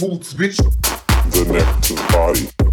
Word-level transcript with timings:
Boots, 0.00 0.34
bitch. 0.34 0.56
The 1.30 1.44
neck 1.52 1.82
to 1.84 1.94
the 1.94 2.02
body. 2.12 2.65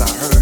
I 0.00 0.06
heard. 0.16 0.37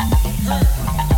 Uh, 0.00 0.04
uh. 0.48 1.17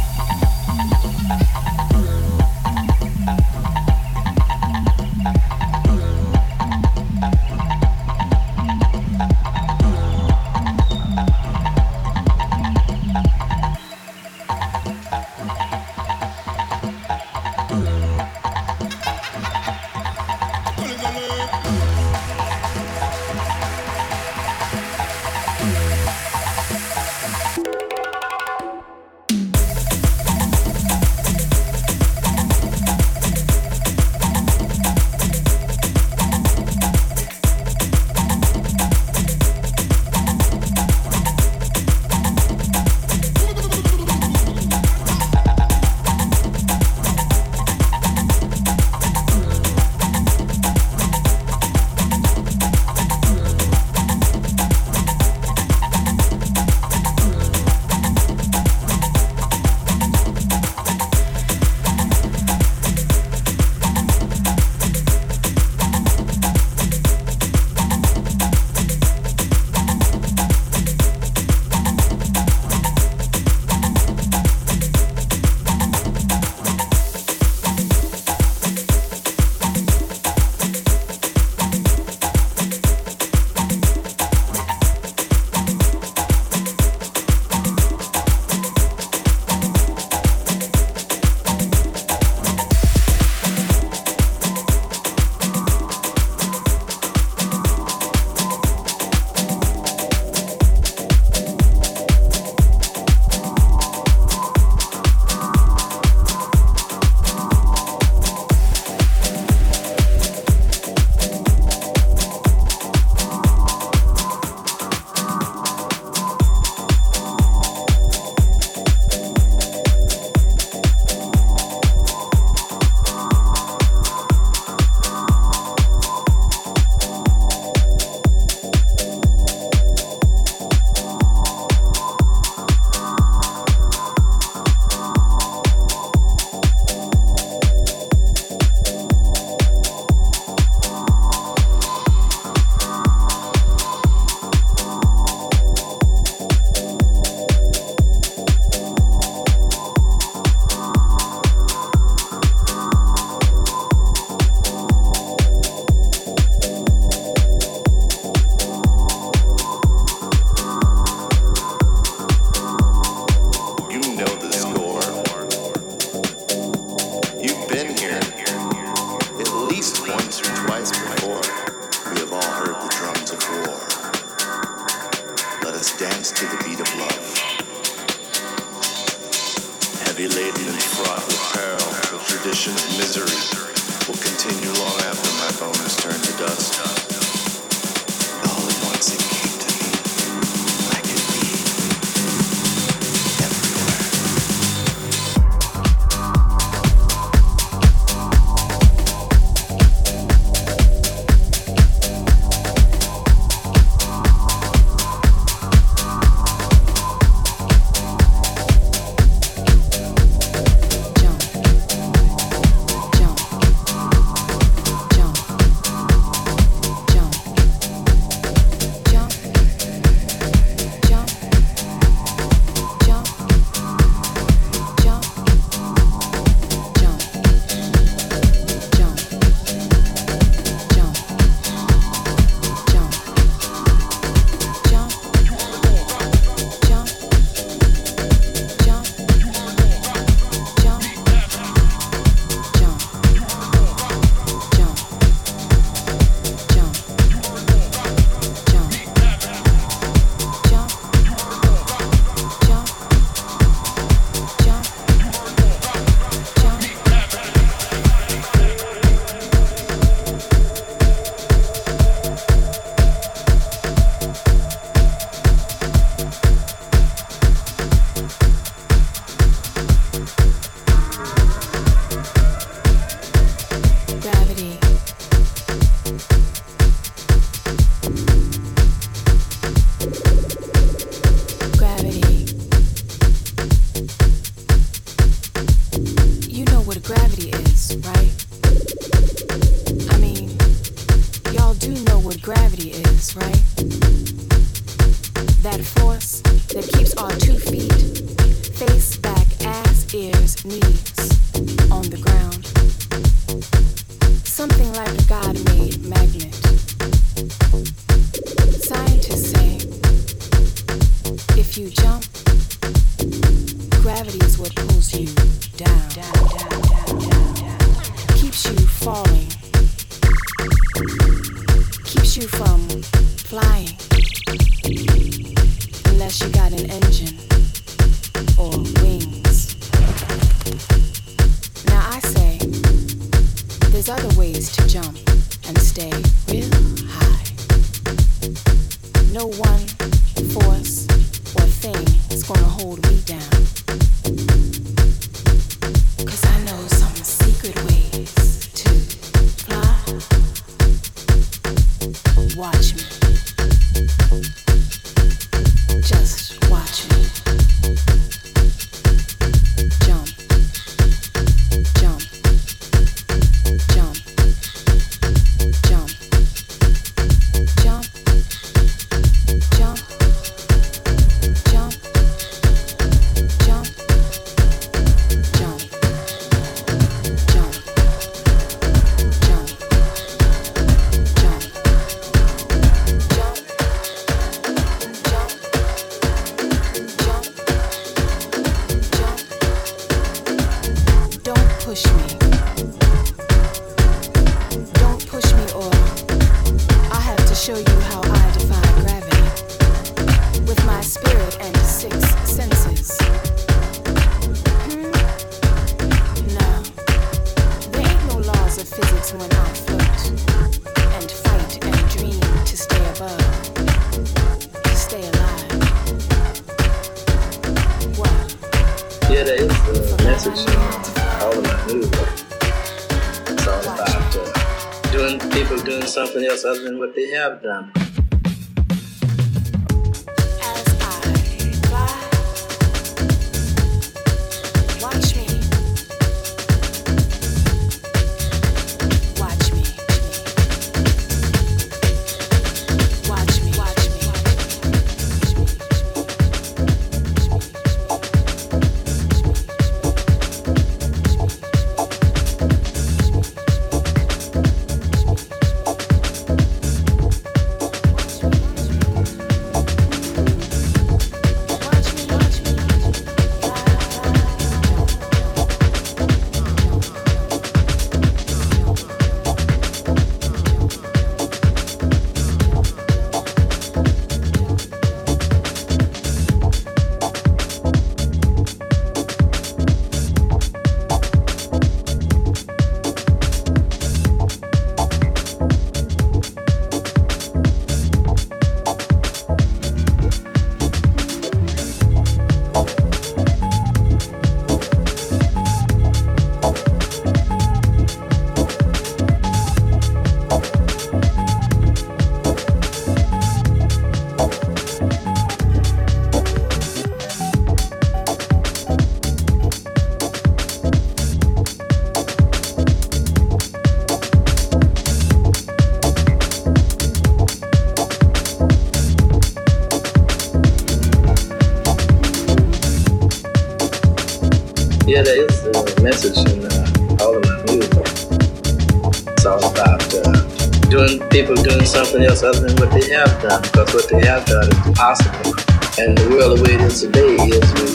Have 427.33 427.63
done. 427.63 428.00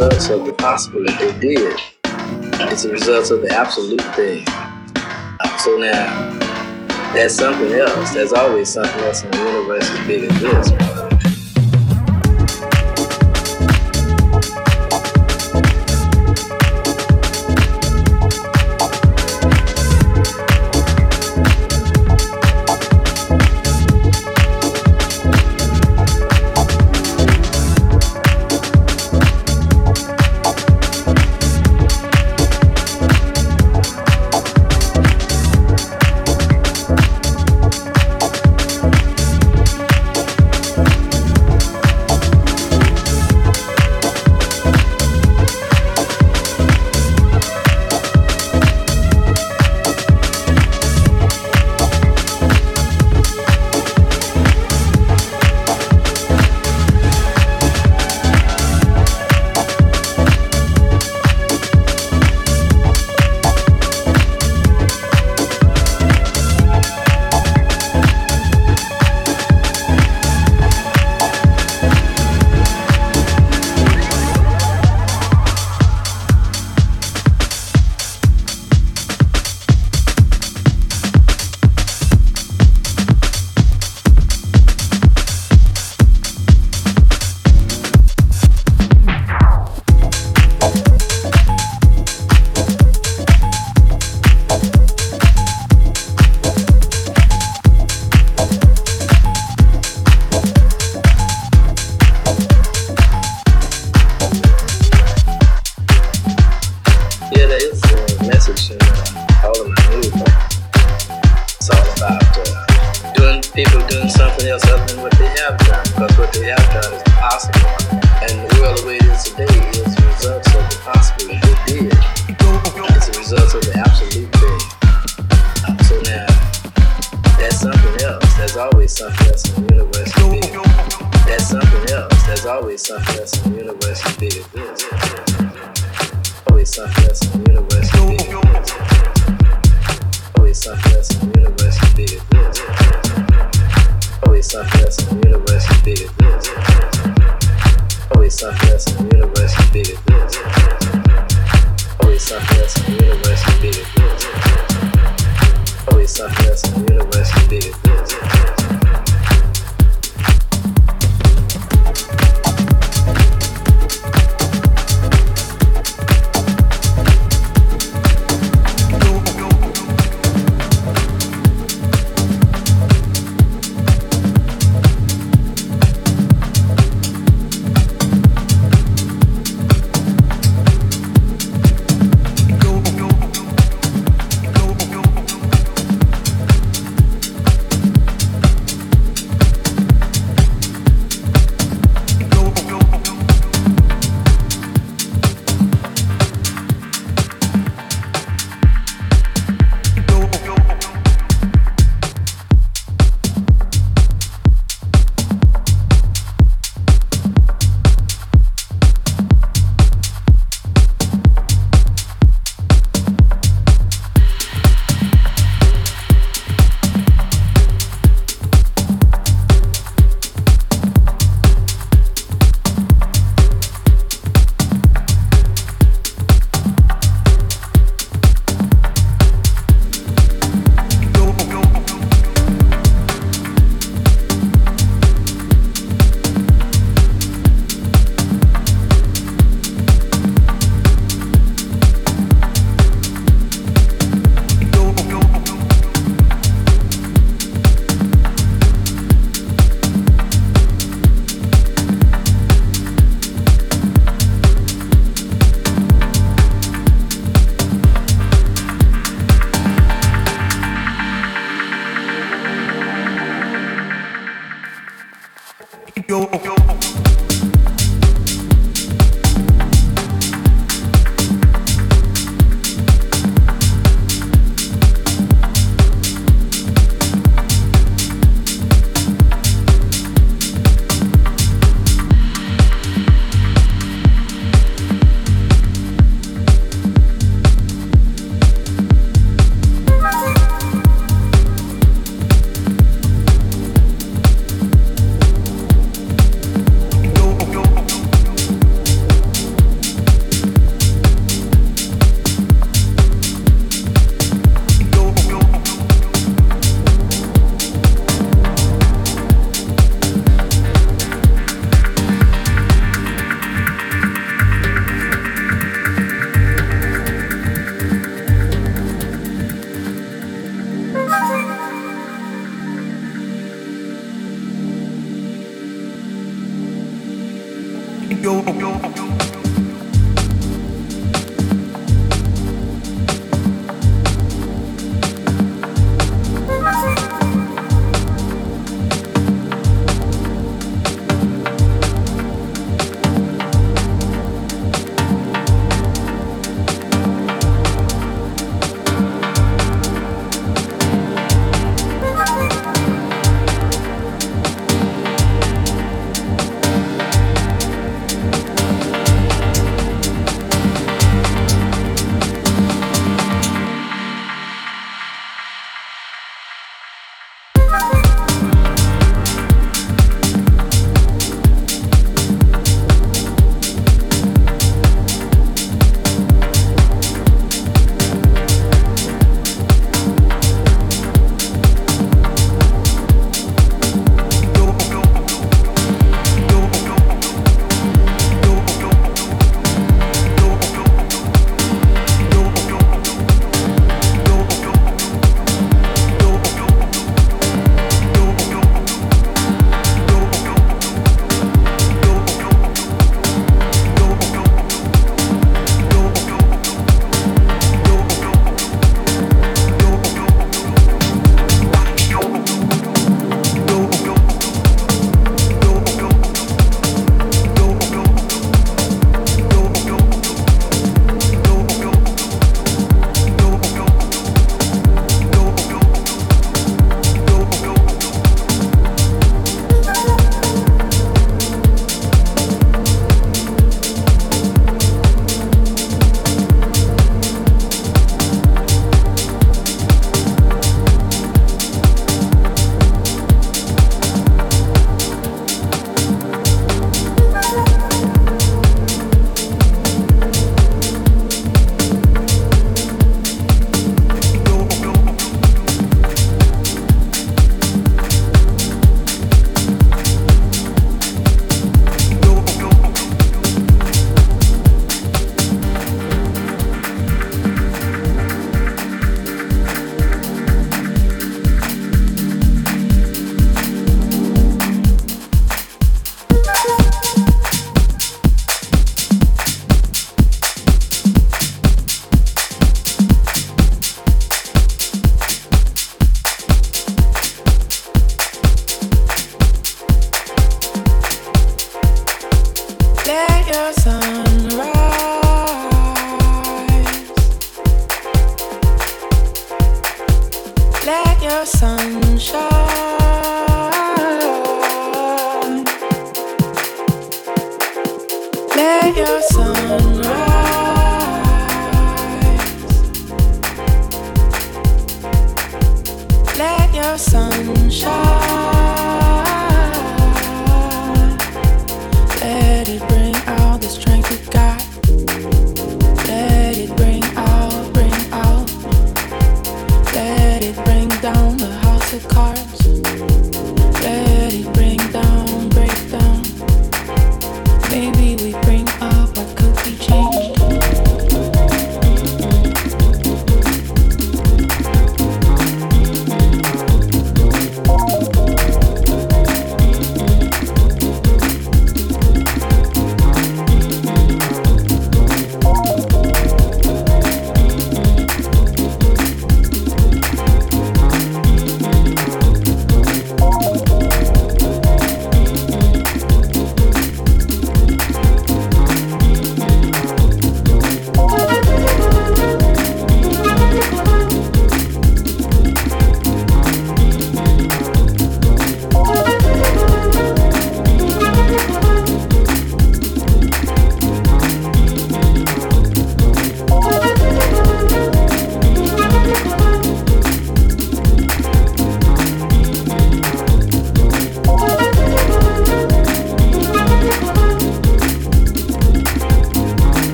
Results 0.00 0.30
of 0.30 0.46
the 0.46 0.52
possible 0.54 1.04
that 1.04 1.18
they 1.18 1.38
did. 1.40 1.78
It's 2.72 2.84
the 2.84 2.92
results 2.92 3.30
of 3.30 3.42
the 3.42 3.54
absolute 3.54 4.00
thing. 4.14 4.44
Uh, 4.48 5.56
so 5.58 5.76
now, 5.76 6.38
that's 7.12 7.34
something 7.34 7.70
else. 7.72 8.14
There's 8.14 8.32
always 8.32 8.70
something 8.70 8.98
else 9.00 9.22
in 9.24 9.30
the 9.30 9.36
universe 9.36 9.90
as 9.90 10.06
big 10.06 10.22
as 10.24 10.40
this. 10.40 10.89